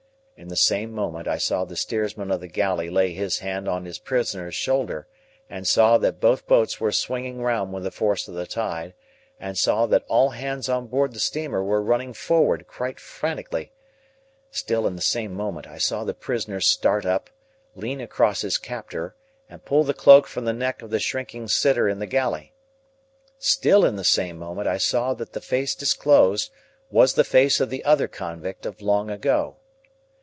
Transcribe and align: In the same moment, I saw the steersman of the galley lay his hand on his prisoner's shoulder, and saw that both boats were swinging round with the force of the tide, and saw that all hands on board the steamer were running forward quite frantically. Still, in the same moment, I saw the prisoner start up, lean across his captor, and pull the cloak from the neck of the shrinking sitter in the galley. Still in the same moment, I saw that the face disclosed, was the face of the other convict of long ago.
In 0.37 0.47
the 0.47 0.55
same 0.55 0.91
moment, 0.91 1.27
I 1.27 1.37
saw 1.37 1.65
the 1.65 1.75
steersman 1.75 2.31
of 2.31 2.41
the 2.41 2.47
galley 2.47 2.89
lay 2.89 3.13
his 3.13 3.37
hand 3.39 3.67
on 3.69 3.85
his 3.85 3.99
prisoner's 3.99 4.55
shoulder, 4.55 5.07
and 5.51 5.67
saw 5.67 5.99
that 5.99 6.19
both 6.19 6.47
boats 6.47 6.79
were 6.81 6.91
swinging 6.91 7.43
round 7.43 7.71
with 7.71 7.83
the 7.83 7.91
force 7.91 8.27
of 8.27 8.33
the 8.33 8.47
tide, 8.47 8.95
and 9.39 9.55
saw 9.55 9.85
that 9.85 10.03
all 10.07 10.29
hands 10.31 10.67
on 10.67 10.87
board 10.87 11.13
the 11.13 11.19
steamer 11.19 11.63
were 11.63 11.79
running 11.83 12.11
forward 12.11 12.65
quite 12.65 12.99
frantically. 12.99 13.71
Still, 14.49 14.87
in 14.87 14.95
the 14.95 15.03
same 15.03 15.35
moment, 15.35 15.67
I 15.67 15.77
saw 15.77 16.03
the 16.03 16.15
prisoner 16.15 16.59
start 16.59 17.05
up, 17.05 17.29
lean 17.75 18.01
across 18.01 18.41
his 18.41 18.57
captor, 18.57 19.15
and 19.47 19.63
pull 19.63 19.83
the 19.83 19.93
cloak 19.93 20.25
from 20.25 20.45
the 20.45 20.53
neck 20.53 20.81
of 20.81 20.89
the 20.89 20.99
shrinking 20.99 21.49
sitter 21.49 21.87
in 21.87 21.99
the 21.99 22.07
galley. 22.07 22.55
Still 23.37 23.85
in 23.85 23.95
the 23.95 24.03
same 24.03 24.39
moment, 24.39 24.67
I 24.67 24.79
saw 24.79 25.13
that 25.13 25.33
the 25.33 25.41
face 25.41 25.75
disclosed, 25.75 26.51
was 26.89 27.13
the 27.13 27.23
face 27.23 27.59
of 27.59 27.69
the 27.69 27.85
other 27.85 28.07
convict 28.07 28.65
of 28.65 28.81
long 28.81 29.11
ago. 29.11 29.57